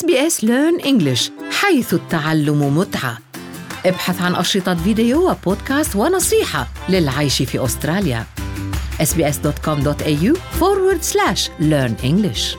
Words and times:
SBS 0.00 0.34
Learn 0.42 0.76
English 0.84 1.30
حيث 1.50 1.94
التعلم 1.94 2.78
متعة. 2.78 3.18
ابحث 3.86 4.22
عن 4.22 4.34
أشرطة 4.34 4.74
فيديو 4.74 5.30
وبودكاست 5.30 5.96
ونصيحة 5.96 6.66
للعيش 6.88 7.42
في 7.42 7.64
أستراليا. 7.64 8.26
Sbs.com.au 9.00 10.36
forward 10.60 11.02
slash 11.12 11.48
learn 11.60 12.04
English. 12.04 12.56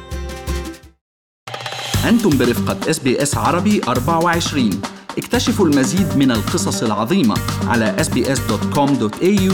أنتم 2.05 2.37
برفقة 2.37 2.89
SBS 2.89 3.37
عربي 3.37 3.81
24 3.87 4.81
اكتشفوا 5.17 5.65
المزيد 5.67 6.17
من 6.17 6.31
القصص 6.31 6.83
العظيمة 6.83 7.35
على 7.67 7.95
sbs.com.au 7.99 9.53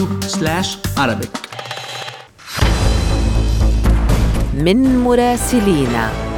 arabic. 0.98 1.40
من 4.54 4.98
مراسلينا. 5.00 6.29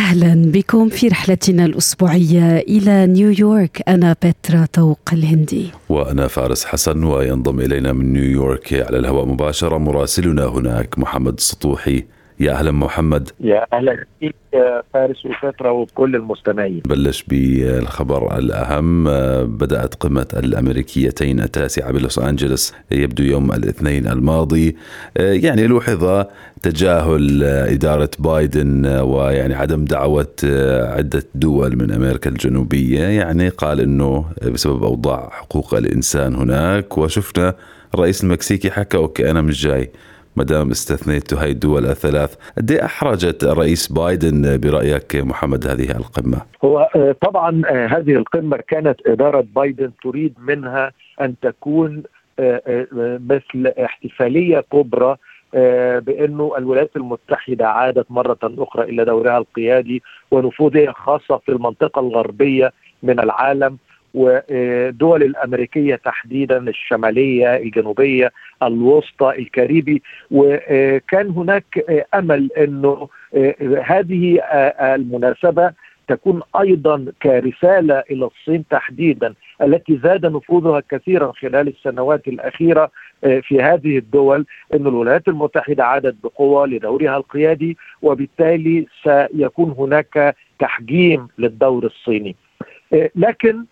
أهلا 0.00 0.52
بكم 0.52 0.88
في 0.88 1.08
رحلتنا 1.08 1.64
الأسبوعية 1.64 2.58
إلى 2.58 3.06
نيويورك 3.06 3.82
أنا 3.88 4.16
بترا 4.24 4.66
طوق 4.72 5.00
الهندي. 5.12 5.70
وأنا 5.88 6.26
فارس 6.26 6.64
حسن 6.64 7.04
وينضم 7.04 7.60
إلينا 7.60 7.92
من 7.92 8.12
نيويورك 8.12 8.72
على 8.72 8.98
الهواء 8.98 9.24
مباشرة 9.26 9.78
مراسلنا 9.78 10.44
هناك 10.44 10.98
محمد 10.98 11.34
السطوحي. 11.34 12.04
يا 12.40 12.52
أهلا 12.52 12.72
محمد. 12.72 13.28
يا 13.40 13.66
أهلا 13.72 14.04
بك 14.22 14.34
فارس 14.94 15.26
وفترة 15.26 15.72
وبكل 15.72 16.16
المستمعين. 16.16 16.82
بلش 16.88 17.24
بالخبر 17.28 18.38
الأهم 18.38 19.04
بدأت 19.44 19.94
قمة 19.94 20.26
الأمريكيتين 20.36 21.40
التاسعة 21.40 21.92
بلوس 21.92 22.18
أنجلوس 22.18 22.72
يبدو 22.90 23.22
يوم 23.22 23.52
الاثنين 23.52 24.06
الماضي. 24.08 24.76
يعني 25.16 25.66
لوحظ 25.66 26.24
تجاهل 26.62 27.42
إدارة 27.44 28.10
بايدن 28.18 28.86
ويعني 28.86 29.54
عدم 29.54 29.84
دعوة 29.84 30.34
عدة 30.96 31.22
دول 31.34 31.76
من 31.76 31.90
أمريكا 31.92 32.30
الجنوبية. 32.30 33.02
يعني 33.02 33.48
قال 33.48 33.80
أنه 33.80 34.24
بسبب 34.52 34.82
أوضاع 34.82 35.30
حقوق 35.32 35.74
الإنسان 35.74 36.34
هناك 36.34 36.98
وشفنا 36.98 37.54
الرئيس 37.94 38.24
المكسيكي 38.24 38.70
حكى 38.70 38.96
okay 38.96 39.30
أنا 39.30 39.42
مش 39.42 39.62
جاي. 39.66 39.90
ما 40.40 40.46
دام 40.46 40.70
استثنيت 40.70 41.34
هاي 41.34 41.50
الدول 41.50 41.86
الثلاث 41.86 42.36
قد 42.58 42.70
إيه 42.70 42.84
أحرجت 42.84 43.44
الرئيس 43.44 43.92
بايدن 43.92 44.60
برأيك 44.60 45.16
محمد 45.16 45.66
هذه 45.66 45.90
القمة؟ 45.90 46.38
هو 46.64 46.88
طبعا 47.20 47.62
هذه 47.66 48.12
القمة 48.12 48.56
كانت 48.68 48.96
إدارة 49.06 49.46
بايدن 49.54 49.90
تريد 50.02 50.34
منها 50.38 50.92
أن 51.20 51.34
تكون 51.42 52.02
مثل 53.30 53.72
احتفالية 53.84 54.64
كبرى 54.72 55.16
بأنه 56.06 56.52
الولايات 56.58 56.96
المتحدة 56.96 57.68
عادت 57.68 58.06
مرة 58.10 58.38
أخرى 58.44 58.84
إلى 58.84 59.04
دورها 59.04 59.38
القيادي 59.38 60.02
ونفوذها 60.30 60.92
خاصة 60.92 61.36
في 61.46 61.52
المنطقة 61.52 62.00
الغربية 62.00 62.72
من 63.02 63.20
العالم. 63.20 63.78
ودول 64.14 65.22
الأمريكية 65.22 65.94
تحديدا 65.94 66.58
الشمالية 66.58 67.56
الجنوبية 67.56 68.32
الوسطى 68.62 69.34
الكاريبي. 69.38 70.02
وكان 70.30 71.28
هناك 71.30 71.84
أمل 72.14 72.52
إنه 72.52 73.08
هذه 73.84 74.40
المناسبة 74.94 75.72
تكون 76.08 76.42
أيضا 76.60 77.06
كرسالة 77.22 78.02
إلى 78.10 78.24
الصين 78.24 78.64
تحديدا 78.70 79.34
التي 79.62 80.00
زاد 80.02 80.26
نفوذها 80.26 80.82
كثيرا 80.90 81.32
خلال 81.32 81.68
السنوات 81.68 82.28
الأخيرة 82.28 82.90
في 83.20 83.62
هذه 83.62 83.98
الدول 83.98 84.46
إن 84.74 84.86
الولايات 84.86 85.28
المتحدة 85.28 85.84
عادت 85.84 86.16
بقوة 86.24 86.66
لدورها 86.66 87.16
القيادي 87.16 87.76
وبالتالي 88.02 88.86
سيكون 89.02 89.74
هناك 89.78 90.36
تحجيم 90.58 91.28
للدور 91.38 91.84
الصيني. 91.84 92.36
لكن 93.16 93.64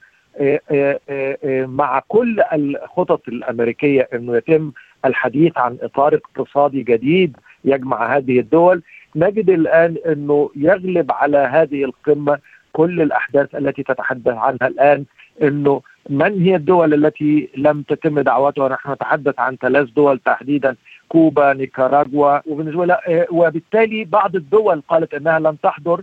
مع 1.66 2.02
كل 2.08 2.40
الخطط 2.52 3.28
الأمريكية 3.28 4.08
إنه 4.14 4.36
يتم 4.36 4.72
الحديث 5.04 5.58
عن 5.58 5.78
إطار 5.82 6.14
اقتصادي 6.14 6.82
جديد 6.82 7.36
يجمع 7.64 8.16
هذه 8.16 8.40
الدول 8.40 8.82
نجد 9.16 9.50
الآن 9.50 9.96
إنه 10.06 10.50
يغلب 10.56 11.12
على 11.12 11.38
هذه 11.38 11.84
القمة 11.84 12.38
كل 12.72 13.00
الأحداث 13.02 13.54
التي 13.54 13.82
تتحدث 13.82 14.28
عنها 14.34 14.66
الآن 14.66 15.04
إنه 15.42 15.82
من 16.10 16.42
هي 16.42 16.56
الدول 16.56 16.94
التي 16.94 17.48
لم 17.56 17.82
تتم 17.82 18.20
دعوتها 18.20 18.68
نحن 18.68 18.92
نتحدث 18.92 19.38
عن 19.38 19.56
ثلاث 19.56 19.88
دول 19.88 20.18
تحديدا. 20.18 20.76
كوبا 21.08 21.52
نيكاراغوا 21.52 22.38
وفنزويلا. 22.46 23.26
وبالتالي 23.30 24.04
بعض 24.04 24.36
الدول 24.36 24.82
قالت 24.88 25.14
إنها 25.14 25.38
لن 25.38 25.56
تحضر 25.62 26.02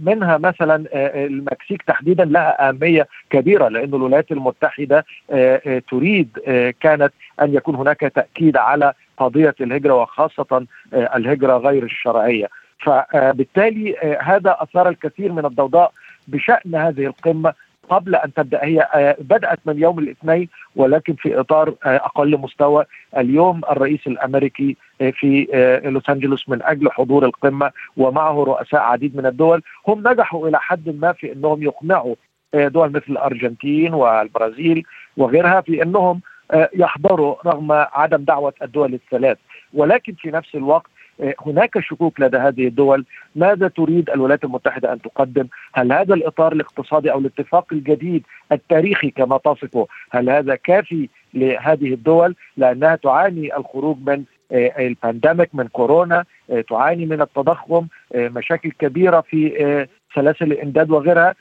منها 0.00 0.38
مثلا 0.38 0.84
المكسيك 1.26 1.82
تحديدا 1.82 2.24
لها 2.24 2.68
أهمية 2.68 3.08
كبيرة 3.30 3.68
لأن 3.68 3.94
الولايات 3.94 4.32
المتحدة 4.32 5.04
تريد 5.90 6.28
كانت 6.80 7.12
أن 7.42 7.54
يكون 7.54 7.74
هناك 7.74 8.00
تأكيد 8.00 8.56
على 8.56 8.92
قضية 9.18 9.54
الهجرة 9.60 9.94
وخاصة 9.94 10.66
الهجرة 10.92 11.56
غير 11.56 11.82
الشرعية. 11.82 12.48
فبالتالي 12.78 14.18
هذا 14.22 14.56
أثار 14.60 14.88
الكثير 14.88 15.32
من 15.32 15.44
الضوضاء 15.44 15.92
بشأن 16.28 16.74
هذه 16.74 17.06
القمة. 17.06 17.52
قبل 17.90 18.14
أن 18.14 18.34
تبدأ. 18.34 18.64
هي 18.64 19.16
بدأت 19.18 19.58
من 19.66 19.78
يوم 19.78 19.98
الاثنين 19.98 20.48
ولكن 20.76 21.14
في 21.14 21.40
إطار 21.40 21.74
أقل 21.84 22.38
مستوى. 22.38 22.84
اليوم 23.16 23.60
الرئيس 23.70 24.06
الأمريكي 24.06 24.76
في 24.98 25.46
لوس 25.84 26.10
أنجلوس 26.10 26.48
من 26.48 26.62
أجل 26.62 26.90
حضور 26.90 27.24
القمة 27.24 27.70
ومعه 27.96 28.44
رؤساء 28.44 28.80
عديد 28.80 29.16
من 29.16 29.26
الدول. 29.26 29.62
هم 29.88 30.08
نجحوا 30.08 30.48
إلى 30.48 30.58
حد 30.58 30.96
ما 31.00 31.12
في 31.12 31.32
إنهم 31.32 31.62
يقنعوا 31.62 32.14
دول 32.54 32.88
مثل 32.88 33.04
الأرجنتين 33.08 33.94
والبرازيل 33.94 34.84
وغيرها 35.16 35.60
في 35.60 35.82
إنهم 35.82 36.20
يحضروا 36.74 37.34
رغم 37.46 37.72
عدم 37.72 38.24
دعوة 38.24 38.52
الدول 38.62 38.94
الثلاث. 38.94 39.38
ولكن 39.74 40.12
في 40.12 40.30
نفس 40.30 40.54
الوقت 40.54 40.90
هناك 41.46 41.80
شكوك 41.80 42.20
لدى 42.20 42.36
هذه 42.36 42.66
الدول. 42.66 43.04
ماذا 43.36 43.68
تريد 43.68 44.10
الولايات 44.10 44.44
المتحدة 44.44 44.92
أن 44.92 45.02
تقدم؟ 45.02 45.46
هل 45.72 45.92
هذا 45.92 46.14
الإطار 46.14 46.52
الاقتصادي 46.52 47.12
أو 47.12 47.18
الاتفاق 47.18 47.66
الجديد 47.72 48.22
التاريخي 48.52 49.10
كما 49.10 49.38
تصفه 49.38 49.86
هل 50.10 50.30
هذا 50.30 50.54
كافي 50.54 51.08
لهذه 51.34 51.94
الدول؟ 51.94 52.34
لأنها 52.56 52.96
تعاني 52.96 53.56
الخروج 53.56 53.96
من 54.06 54.24
ال 54.52 54.63
pandemic 54.63 55.54
من 55.54 55.68
كورونا 55.68 56.24
تعاني 56.68 57.06
من 57.06 57.20
التضخم 57.22 57.86
مشاكل 58.14 58.70
كبيرة 58.70 59.20
في 59.20 59.86
سلاسل 60.14 60.52
الإمداد 60.52 60.90
وغيرها 60.90 61.34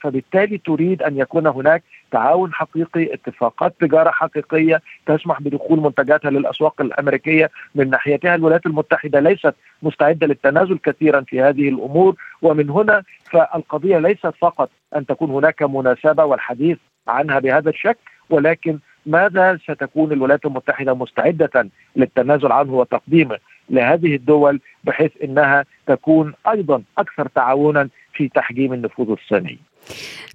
فبالتالي 0.00 0.58
تريد 0.58 1.02
أن 1.02 1.18
يكون 1.18 1.46
هناك 1.46 1.82
تعاون 2.10 2.52
حقيقي 2.52 3.14
اتفاقات 3.14 3.74
تجارة 3.80 4.10
حقيقية 4.10 4.82
تسمح 5.06 5.40
بدخول 5.40 5.80
منتجاتها 5.80 6.30
للأسواق 6.30 6.80
الأمريكية 6.80 7.50
من 7.74 7.90
ناحيتها. 7.90 8.34
الولايات 8.34 8.66
المتحدة 8.66 9.20
ليست 9.20 9.54
مستعدة 9.82 10.26
للتنازل 10.26 10.78
كثيرا 10.78 11.20
في 11.20 11.40
هذه 11.40 11.68
الأمور 11.68 12.14
ومن 12.42 12.70
هنا 12.70 13.02
فالقضية 13.30 13.98
ليست 13.98 14.32
فقط 14.40 14.70
أن 14.96 15.06
تكون 15.06 15.30
هناك 15.30 15.62
مناسبة 15.62 16.24
والحديث 16.24 16.78
عنها 17.08 17.38
بهذا 17.38 17.70
الشكل 17.70 18.00
ولكن 18.30 18.78
ماذا 19.06 19.58
ستكون 19.62 20.12
الولايات 20.12 20.44
المتحدة 20.44 20.94
مستعدة 20.94 21.68
للتنازل 21.96 22.52
عنه 22.52 22.74
وتقديمه 22.74 23.38
لهذه 23.70 24.14
الدول 24.14 24.60
بحيث 24.84 25.10
إنها 25.24 25.64
تكون 25.86 26.34
أيضا 26.48 26.82
أكثر 26.98 27.28
تعاونا 27.28 27.88
في 28.14 28.28
تحجيم 28.28 28.72
النفوذ 28.72 29.06
الصيني. 29.10 29.58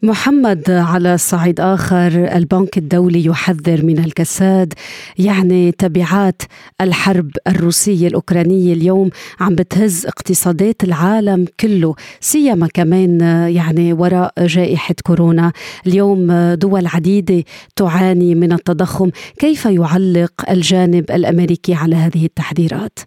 محمد 0.03 0.63
على 0.69 1.17
صعيد 1.17 1.59
آخر 1.59 2.07
البنك 2.35 2.77
الدولي 2.77 3.25
يحذر 3.25 3.85
من 3.85 3.99
الكساد 3.99 4.73
يعني 5.19 5.71
تبعات 5.71 6.41
الحرب 6.81 7.31
الروسية 7.47 8.07
الأوكرانية 8.07 8.74
اليوم 8.74 9.09
عم 9.39 9.56
بتهز 9.56 10.06
اقتصادات 10.06 10.83
العالم 10.83 11.45
كله 11.59 11.95
سيما 12.19 12.68
كمان 12.68 13.21
يعني 13.50 13.94
وراء 13.94 14.33
جائحة 14.45 14.95
كورونا. 15.03 15.51
اليوم 15.88 16.31
دول 16.53 16.88
عديدة 16.88 17.44
تعاني 17.75 18.35
من 18.35 18.51
التضخم. 18.53 19.09
كيف 19.39 19.65
يعلق 19.65 20.50
الجانب 20.50 21.12
الأمريكي 21.12 21.73
على 21.73 21.95
هذه 21.95 22.25
التحذيرات؟ 22.25 23.00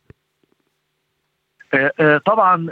طبعا 2.26 2.66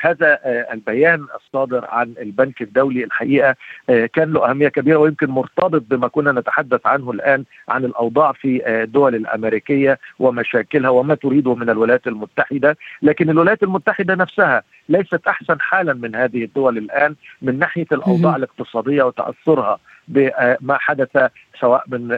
هذا 0.00 0.38
البيان 0.72 1.26
الصادر 1.36 1.84
عن 1.88 2.14
البنك 2.20 2.62
الدولي 2.62 3.04
الحقيقة 3.04 3.56
كان 3.88 4.32
له 4.32 4.50
أهمية 4.50 4.68
كبيرة 4.68 4.96
ويمكن 4.96 5.30
مرتبط 5.30 5.82
بما 5.90 6.08
كنا 6.08 6.32
نتحدث 6.32 6.86
عنه 6.86 7.10
الآن 7.10 7.44
عن 7.68 7.84
الأوضاع 7.84 8.32
في 8.32 8.82
الدول 8.82 9.14
الأمريكية 9.14 9.98
ومشاكلها 10.18 10.90
وما 10.90 11.14
تريده 11.14 11.54
من 11.54 11.70
الولايات 11.70 12.06
المتحدة، 12.06 12.76
لكن 13.02 13.30
الولايات 13.30 13.62
المتحدة 13.62 14.14
نفسها 14.14 14.62
ليست 14.88 15.26
أحسن 15.26 15.60
حالا 15.60 15.92
من 15.92 16.14
هذه 16.14 16.44
الدول 16.44 16.78
الآن 16.78 17.14
من 17.42 17.58
ناحية 17.58 17.86
الأوضاع 17.92 18.36
الاقتصادية 18.36 19.02
وتأثرها. 19.02 19.78
بما 20.08 20.78
حدث 20.78 21.30
سواء 21.60 21.84
من 21.88 22.08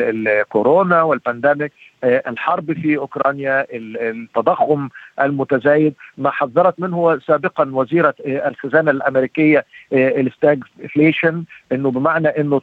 الكورونا 0.00 1.02
وال 1.02 1.15
pandemic. 1.15 1.72
الحرب 2.04 2.72
في 2.72 2.96
أوكرانيا 2.96 3.66
التضخم 3.72 4.88
المتزايد. 5.20 5.94
ما 6.18 6.30
حذرت 6.30 6.80
منه 6.80 7.18
سابقا 7.18 7.70
وزيرة 7.72 8.14
الخزانة 8.26 8.90
الأمريكية 8.90 9.64
ال 9.92 10.05
stagflation 10.05 11.44
إنه 11.72 11.90
بمعنى 11.90 12.28
إنه 12.28 12.60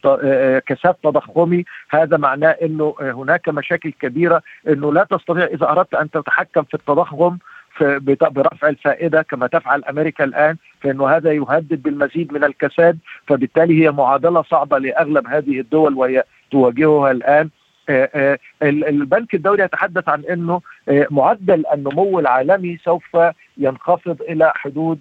كساد 0.65 0.93
تضخمي. 1.03 1.65
هذا 1.89 2.17
معناه 2.17 2.49
إنه 2.49 2.95
هناك 2.99 3.49
مشاكل 3.49 3.91
كبيرة 3.91 4.41
إنه 4.67 4.93
لا 4.93 5.03
تستطيع 5.03 5.45
إذا 5.45 5.69
أردت 5.69 5.93
أن 5.93 6.11
تتحكم 6.11 6.63
في 6.63 6.73
التضخم 6.73 7.37
برفع 7.81 8.69
الفائدة 8.69 9.21
كما 9.21 9.47
تفعل 9.47 9.83
أمريكا 9.83 10.23
الآن 10.23 10.57
فإنه 10.81 11.09
هذا 11.09 11.31
يهدد 11.31 11.83
بالمزيد 11.83 12.33
من 12.33 12.43
الكساد 12.43 12.97
فبالتالي 13.27 13.83
هي 13.83 13.91
معادله 13.91 14.41
صعبة 14.41 14.77
لأغلب 14.77 15.27
هذه 15.27 15.59
الدول 15.59 15.93
وهي 15.93 16.23
تواجهها 16.51 17.11
الآن. 17.11 17.49
آه، 17.89 18.09
آه، 18.15 18.39
البنك 18.63 19.33
الدولي 19.33 19.63
يتحدث 19.63 20.09
عن 20.09 20.23
إنه 20.25 20.61
آه، 20.89 21.07
معدل 21.11 21.63
النمو 21.73 22.19
العالمي 22.19 22.77
سوف 22.77 23.17
ينخفض 23.57 24.21
إلى 24.21 24.51
حدود 24.55 24.99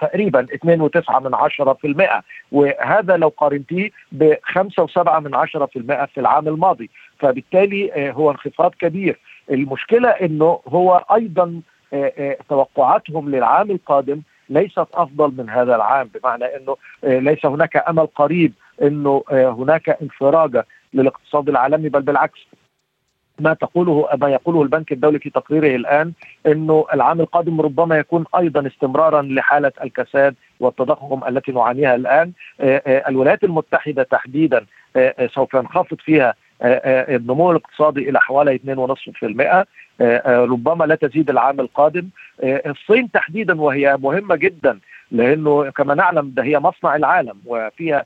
تقريبا 0.00 0.46
2.9 0.54 1.20
من 1.20 1.34
10% 1.34 2.22
وهذا 2.52 3.16
لو 3.16 3.28
قارنتيه 3.28 3.90
ب 4.12 4.34
5.7 4.42 5.20
من 5.20 5.34
10% 5.34 6.06
في 6.06 6.20
العام 6.20 6.48
الماضي. 6.48 6.90
فبالتالي 7.18 8.12
هو 8.12 8.30
انخفاض 8.30 8.74
كبير. 8.74 9.18
المشكلة 9.50 10.08
أنه 10.08 10.60
هو 10.68 11.04
أيضا 11.14 11.60
توقعاتهم 12.48 13.30
للعام 13.30 13.70
القادم 13.70 14.20
ليست 14.48 14.86
أفضل 14.94 15.32
من 15.38 15.50
هذا 15.50 15.76
العام 15.76 16.10
بمعنى 16.14 16.44
إنه 16.44 16.76
ليس 17.02 17.46
هناك 17.46 17.76
أمل 17.88 18.06
قريب 18.06 18.52
إنه 18.82 19.24
هناك 19.30 19.88
انفراجة 20.02 20.66
للاقتصاد 20.94 21.48
العالمي 21.48 21.88
بل 21.88 22.02
بالعكس. 22.02 22.46
ما 23.40 23.54
تقوله 23.54 24.08
ما 24.20 24.28
يقوله 24.28 24.62
البنك 24.62 24.92
الدولي 24.92 25.18
في 25.18 25.30
تقريره 25.30 25.76
الآن 25.76 26.12
إنه 26.46 26.86
العام 26.94 27.20
القادم 27.20 27.60
ربما 27.60 27.98
يكون 27.98 28.24
أيضا 28.36 28.66
استمرارا 28.66 29.22
لحالة 29.22 29.72
الكساد 29.84 30.34
والتضخم 30.60 31.20
التي 31.28 31.52
نعانيها 31.52 31.94
الآن. 31.94 32.32
آه، 32.60 32.82
آه، 32.86 33.08
الولايات 33.08 33.44
المتحدة 33.44 34.02
تحديدا 34.02 34.66
آه، 34.96 35.26
سوف 35.34 35.54
ينخفض 35.54 35.96
فيها 36.00 36.34
النمو 36.62 37.50
الاقتصادي 37.50 38.08
إلى 38.10 38.20
حوالي 38.20 38.54
2.5% 38.54 40.00
ربما 40.28 40.84
لا 40.84 40.94
تزيد 40.94 41.30
العام 41.30 41.60
القادم. 41.60 42.08
الصين 42.42 43.10
تحديدا 43.10 43.60
وهي 43.60 43.96
مهمة 43.96 44.36
جدا 44.36 44.78
لأنه 45.10 45.70
كما 45.70 45.94
نعلم 45.94 46.30
ده 46.36 46.42
هي 46.42 46.58
مصنع 46.58 46.96
العالم 46.96 47.34
وفيها 47.46 48.04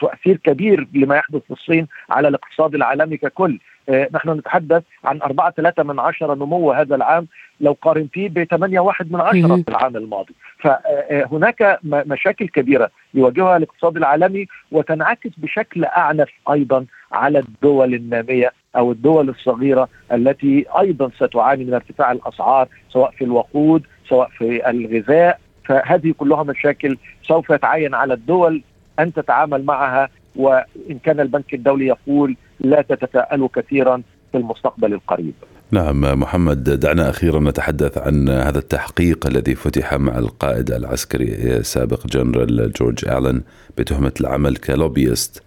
تأثير 0.00 0.36
كبير 0.44 0.88
لما 0.94 1.16
يحدث 1.16 1.42
في 1.42 1.50
الصين 1.50 1.86
على 2.10 2.28
الاقتصاد 2.28 2.74
العالمي 2.74 3.16
ككل. 3.16 3.58
آه، 3.88 4.08
نحن 4.12 4.30
نتحدث 4.30 4.82
عن 5.04 5.22
4 5.22 5.50
3 5.50 5.82
من 5.82 6.00
عشرة 6.00 6.34
نمو 6.34 6.72
هذا 6.72 6.94
العام 6.94 7.26
لو 7.60 7.76
قارنتيه 7.82 8.28
ب 8.28 8.44
8 8.44 8.80
1 8.80 9.12
من 9.12 9.20
عشرة 9.20 9.56
في 9.56 9.68
العام 9.68 9.96
الماضي. 9.96 10.34
فهناك 10.58 11.62
آه، 11.62 11.78
مشاكل 11.84 12.48
كبيرة 12.48 12.90
يواجهها 13.14 13.56
الاقتصاد 13.56 13.96
العالمي 13.96 14.46
وتنعكس 14.72 15.30
بشكل 15.36 15.84
أعنف 15.84 16.28
أيضا 16.50 16.86
على 17.12 17.38
الدول 17.38 17.94
النامية 17.94 18.52
أو 18.76 18.92
الدول 18.92 19.28
الصغيرة 19.28 19.88
التي 20.12 20.66
أيضا 20.78 21.10
ستعاني 21.16 21.64
من 21.64 21.74
ارتفاع 21.74 22.12
الأسعار 22.12 22.68
سواء 22.88 23.10
في 23.10 23.24
الوقود 23.24 23.82
سواء 24.08 24.28
في 24.28 24.70
الغذاء. 24.70 25.40
فهذه 25.64 26.14
كلها 26.18 26.42
مشاكل 26.42 26.98
سوف 27.22 27.50
يتعين 27.50 27.94
على 27.94 28.14
الدول 28.14 28.62
أن 28.98 29.12
تتعامل 29.12 29.64
معها 29.64 30.08
وإن 30.36 30.98
كان 31.04 31.20
البنك 31.20 31.54
الدولي 31.54 31.86
يقول 31.86 32.36
لا 32.60 32.82
تتفائلوا 32.82 33.48
كثيرا 33.54 34.02
في 34.32 34.38
المستقبل 34.38 34.92
القريب. 34.92 35.34
نعم 35.70 36.20
محمد 36.20 36.64
دعنا 36.64 37.10
أخيرا 37.10 37.40
نتحدث 37.40 37.98
عن 37.98 38.28
هذا 38.28 38.58
التحقيق 38.58 39.26
الذي 39.26 39.54
فتح 39.54 39.94
مع 39.94 40.18
القائد 40.18 40.70
العسكري 40.70 41.32
السابق 41.34 42.06
جنرال 42.06 42.72
جورج 42.72 43.08
ألن 43.08 43.42
بتهمة 43.78 44.12
العمل 44.20 44.56
ك 44.56 44.66
lobbyist 44.66 45.42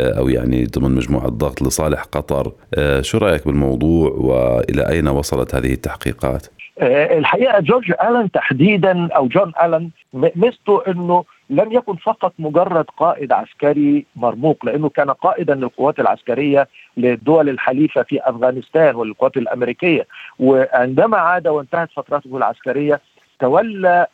أو 0.00 0.28
يعني 0.28 0.64
ضمن 0.64 0.94
مجموعة 0.94 1.28
ضغط 1.28 1.62
لصالح 1.62 2.02
قطر، 2.02 2.52
شو 3.00 3.18
رأيك 3.18 3.46
بالموضوع 3.46 4.10
وإلى 4.10 4.88
أين 4.88 5.08
وصلت 5.08 5.54
هذه 5.54 5.72
التحقيقات؟ 5.72 6.46
الحقيقة 6.82 7.60
جورج 7.60 7.92
ألن 8.04 8.30
تحديدا 8.30 9.08
أو 9.12 9.28
جون 9.28 9.52
ألن 9.62 9.90
ميزته 10.12 10.82
إنه 10.88 11.24
لم 11.50 11.72
يكن 11.72 11.96
فقط 11.96 12.32
مجرد 12.38 12.84
قائد 12.96 13.32
عسكري 13.32 14.06
مرموق 14.16 14.64
لأنه 14.66 14.88
كان 14.88 15.10
قائدا 15.10 15.54
للقوات 15.54 16.00
العسكرية 16.00 16.68
للدول 16.96 17.48
الحليفة 17.48 18.02
في 18.02 18.20
أفغانستان 18.28 18.94
وللقوات 18.94 19.36
الأمريكية. 19.36 20.06
وعندما 20.38 21.16
عاد 21.18 21.48
وانتهت 21.48 21.90
فترته 21.96 22.36
العسكرية 22.36 23.00
تولى 23.40 24.06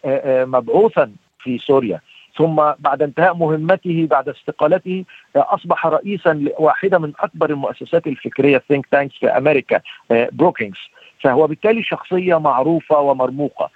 مبعوثا 0.47 1.13
في 1.39 1.59
سوريا. 1.59 2.01
ثم 2.37 2.63
بعد 2.79 3.03
انتهاء 3.03 3.35
مهمته 3.35 4.07
بعد 4.11 4.29
استقالته 4.29 5.05
أصبح 5.37 5.87
رئيسا 5.87 6.33
لواحدة 6.35 6.99
من 6.99 7.13
أكبر 7.21 7.51
المؤسسات 7.51 8.07
الفكرية 8.07 8.63
think 8.69 8.87
tanks 8.87 9.15
في 9.17 9.27
أمريكا 9.27 9.81
بروكينجز 10.11 10.79
فهو 11.21 11.47
بالتالي 11.47 11.83
شخصية 11.83 12.39
معروفة 12.39 13.01
ومرموقة. 13.01 13.71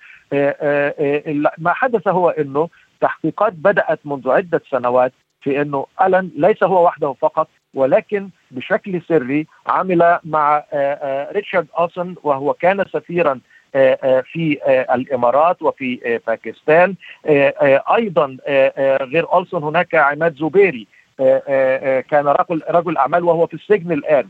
ما 1.59 1.73
حدث 1.73 2.09
هو 2.09 2.31
إنه 2.31 2.69
تحقيقات 3.01 3.53
بدأت 3.53 4.01
منذ 4.05 4.31
عدة 4.31 4.63
سنوات 4.71 5.13
في 5.41 5.63
إنه 5.63 5.87
ألن 6.03 6.31
ليس 6.37 6.63
هو 6.63 6.85
وحده 6.85 7.13
فقط 7.21 7.49
ولكن 7.75 8.29
بشكل 8.51 9.03
سري 9.09 9.47
عمل 9.67 10.19
مع 10.25 10.57
آه، 10.57 10.65
آه، 10.73 11.33
ريتشارد 11.33 11.67
أولسون 11.79 12.15
وهو 12.23 12.55
كان 12.55 12.85
سفيرا 12.93 13.41
آه، 13.75 14.21
في 14.21 14.59
الإمارات 14.95 15.63
وفي 15.63 16.21
باكستان. 16.27 16.95
أيضا 17.95 18.37
غير 19.03 19.33
اولسون 19.33 19.63
هناك 19.63 19.95
عماد 19.95 20.37
زبيري. 20.37 20.87
كان 22.11 22.29
رجل 22.29 22.63
رجل 22.71 22.97
أعمال 22.97 23.25
وهو 23.25 23.47
في 23.47 23.55
السجن 23.55 23.93
الآن. 23.93 24.29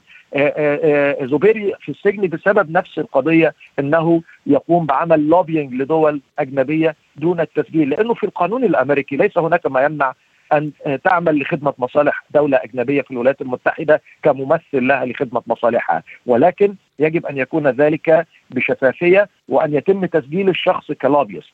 زبيري 1.30 1.74
في 1.80 1.88
السجن 1.88 2.28
بسبب 2.28 2.70
نفس 2.70 2.98
القضية 2.98 3.54
إنه 3.78 4.22
يقوم 4.46 4.86
بعمل 4.86 5.28
lobbying 5.28 5.74
لدول 5.74 6.20
أجنبية 6.38 6.96
دون 7.16 7.40
التسجيل 7.40 7.90
لأنه 7.90 8.14
في 8.14 8.24
القانون 8.24 8.64
الأمريكي 8.64 9.16
ليس 9.16 9.38
هناك 9.38 9.66
ما 9.66 9.82
يمنع 9.84 10.14
أن 10.52 10.72
تعمل 11.04 11.40
لخدمة 11.40 11.74
مصالح 11.78 12.24
دولة 12.30 12.60
أجنبية 12.64 13.02
في 13.02 13.10
الولايات 13.10 13.40
المتحدة 13.40 14.02
كممثل 14.22 14.86
لها 14.86 15.04
لخدمة 15.04 15.42
مصالحها. 15.46 16.02
ولكن 16.26 16.74
يجب 16.98 17.26
أن 17.26 17.38
يكون 17.38 17.66
ذلك 17.66 18.26
بشفافية 18.50 19.28
وأن 19.48 19.74
يتم 19.74 20.04
تسجيل 20.06 20.48
الشخص 20.48 20.92
ك 20.92 20.99
lobbyist 20.99 21.50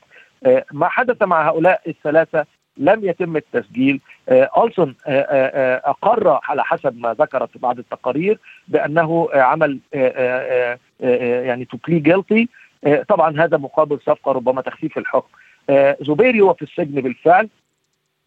ما 0.72 0.88
حدث 0.88 1.22
مع 1.22 1.48
هؤلاء 1.48 1.80
الثلاثة 1.88 2.46
لم 2.76 3.04
يتم 3.04 3.36
التسجيل. 3.36 4.00
ألسون 4.58 4.94
أقر 5.84 6.40
على 6.44 6.64
حسب 6.64 7.00
ما 7.00 7.14
ذكرت 7.14 7.58
بعض 7.58 7.78
التقارير 7.78 8.38
بأنه 8.68 9.28
عمل 9.34 9.78
يعني 11.42 11.64
تو 11.64 11.76
بلي 11.88 11.98
جيلتي 11.98 12.48
طبعا 13.08 13.40
هذا 13.44 13.56
مقابل 13.56 14.00
صفقة 14.06 14.32
ربما 14.32 14.62
تخفيف 14.62 14.98
الحكم. 14.98 15.28
زبيري 16.00 16.40
هو 16.40 16.54
في 16.54 16.62
السجن 16.62 17.00
بالفعل 17.00 17.48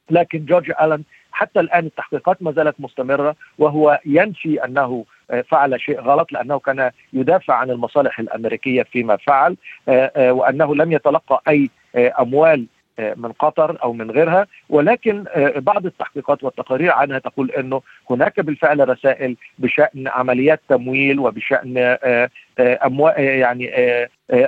لكن 0.09 0.45
جورج 0.45 0.71
ألان 0.81 1.03
حتى 1.31 1.59
الآن 1.59 1.85
التحقيقات 1.85 2.43
ما 2.43 2.51
زالت 2.51 2.75
مستمرة 2.79 3.35
وهو 3.57 3.99
ينفي 4.05 4.65
أنه 4.65 5.05
فعل 5.47 5.81
شيء 5.81 5.99
غلط 6.01 6.31
لأنه 6.31 6.59
كان 6.59 6.91
يدافع 7.13 7.53
عن 7.53 7.69
المصالح 7.69 8.19
الأمريكية 8.19 8.83
فيما 8.83 9.15
فعل 9.17 9.57
وأنه 10.17 10.75
لم 10.75 10.91
يتلقى 10.91 11.41
أي 11.47 11.69
أموال 11.95 12.65
من 12.99 13.31
قطر 13.31 13.77
أو 13.83 13.93
من 13.93 14.11
غيرها 14.11 14.47
ولكن 14.69 15.25
آه، 15.35 15.59
بعض 15.59 15.85
التحقيقات 15.85 16.43
والتقارير 16.43 16.91
عنها 16.91 17.19
تقول 17.19 17.51
إنه 17.51 17.81
هناك 18.09 18.39
بالفعل 18.39 18.89
رسائل 18.89 19.35
بشأن 19.59 20.07
عمليات 20.07 20.61
تمويل 20.69 21.19
وبشأن 21.19 21.73
آه، 21.77 22.29
آه، 22.59 22.79
اموال 22.85 23.19
يعني 23.19 23.71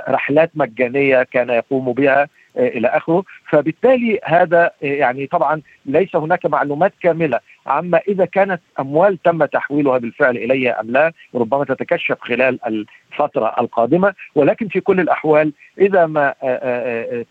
رحلات 0.10 0.51
مجانية 0.55 1.24
كان 1.24 1.50
يقوم 1.50 1.93
بها 1.93 2.27
إلى 2.58 2.88
آخره. 2.88 3.24
فبالتالي 3.50 4.20
هذا 4.24 4.72
يعني 4.81 5.27
طبعا 5.27 5.62
ليس 5.86 6.15
هناك 6.15 6.46
معلومات 6.46 6.93
كاملة. 7.01 7.39
عما 7.65 8.00
إذا 8.08 8.25
كانت 8.25 8.62
أموال 8.80 9.18
تم 9.24 9.46
تحويلها 9.46 9.98
بالفعل 9.98 10.38
إلي 10.38 10.70
أم 10.72 10.91
لا 10.91 11.12
ربما 11.36 11.65
تتكشف 11.65 12.18
خلال 12.22 12.60
الفترة 12.68 13.56
القادمة. 13.60 14.13
ولكن 14.36 14.68
في 14.68 14.80
كل 14.80 15.00
الأحوال 15.00 15.53
إذا 15.80 16.06
ما 16.06 16.34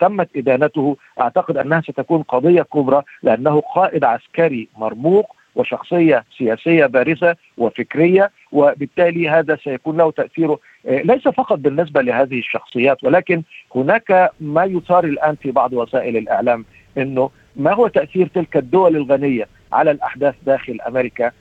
تمت 0.00 0.28
إدانته 0.36 0.96
أعتقد 1.20 1.56
أنها 1.56 1.80
ستكون 1.80 2.22
قضية 2.22 2.62
كبرى 2.62 3.02
لأنه 3.22 3.60
قائد 3.60 4.04
عسكري 4.04 4.68
مرموق 4.78 5.36
وشخصية 5.54 6.24
سياسية 6.38 6.86
بارزة 6.86 7.36
وفكرية 7.58 8.30
وبالتالي 8.52 9.28
هذا 9.28 9.56
سيكون 9.64 9.96
له 9.96 10.10
تأثيره 10.10 10.58
ليس 10.84 11.28
فقط 11.28 11.58
بالنسبة 11.58 12.02
لهذه 12.02 12.38
الشخصيات 12.38 13.04
ولكن 13.04 13.42
هناك 13.74 14.30
ما 14.40 14.64
يثار 14.64 15.04
الآن 15.04 15.34
في 15.34 15.50
بعض 15.50 15.72
وسائل 15.72 16.16
الإعلام 16.16 16.64
إنه 16.98 17.30
ما 17.56 17.72
هو 17.72 17.88
تأثير 17.88 18.26
تلك 18.26 18.56
الدول 18.56 18.96
الغنية؟ 18.96 19.48
على 19.72 19.90
الأحداث 19.90 20.34
داخل 20.46 20.80
أمريكا 20.88 21.32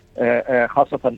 خاصة 0.68 1.16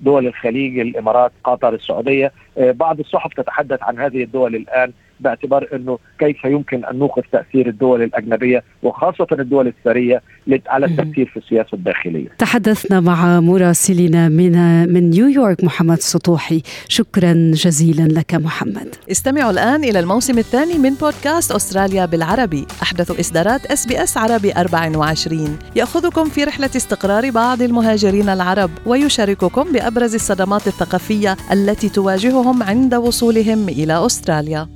دول 0.00 0.26
الخليج 0.26 0.78
الإمارات 0.78 1.32
قطر 1.44 1.74
السعودية. 1.74 2.32
بعض 2.56 2.98
الصحف 2.98 3.34
تتحدث 3.34 3.82
عن 3.82 3.98
هذه 3.98 4.22
الدول 4.22 4.54
الآن 4.54 4.92
باعتبار 5.20 5.68
إنه 5.74 5.98
كيف 6.18 6.44
يمكن 6.44 6.84
أن 6.84 6.98
نوقف 6.98 7.24
تأثير 7.32 7.68
الدول 7.68 8.02
الأجنبية 8.02 8.62
وخاصة 8.82 9.26
الدول 9.32 9.66
الثرية 9.66 10.22
على 10.66 10.86
التاثير 10.86 11.26
في 11.26 11.36
السياسة 11.36 11.74
الداخلية. 11.74 12.28
تحدثنا 12.38 13.00
مع 13.00 13.40
مراسلنا 13.40 14.28
من 14.28 14.52
من 14.92 15.10
نيويورك 15.10 15.64
محمد 15.64 16.00
سطوحي، 16.00 16.62
شكرا 16.88 17.32
جزيلا 17.54 18.02
لك 18.02 18.34
محمد. 18.34 18.94
استمعوا 19.10 19.50
الآن 19.50 19.84
إلى 19.84 20.00
الموسم 20.00 20.38
الثاني 20.38 20.78
من 20.78 20.94
بودكاست 20.94 21.52
أستراليا 21.52 22.06
بالعربي، 22.06 22.66
أحدث 22.82 23.20
إصدارات 23.20 23.66
إس 23.66 23.86
بي 23.86 24.02
إس 24.02 24.16
عربي 24.16 24.52
24 24.52 25.58
يأخذكم 25.76 26.24
في 26.24 26.44
رحلة 26.44 26.70
استقرار 26.76 27.30
بعض 27.30 27.62
المهاجرين 27.62 28.28
العرب 28.28 28.70
ويشارككم 28.86 29.72
بأبرز 29.72 30.14
الصدمات 30.14 30.66
الثقافية 30.66 31.36
التي 31.52 31.88
تواجههم 31.88 32.62
عند 32.62 32.94
وصولهم 32.94 33.68
إلى 33.68 34.06
أستراليا. 34.06 34.75